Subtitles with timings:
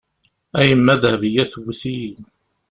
[0.59, 2.11] A yemma, Dehbeya tewwet-iyi.